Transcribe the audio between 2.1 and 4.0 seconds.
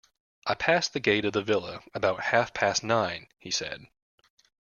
half-past nine," he said.